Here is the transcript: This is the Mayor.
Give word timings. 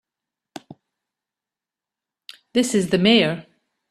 This 2.53 2.73
is 2.73 2.89
the 2.89 2.97
Mayor. 2.97 3.45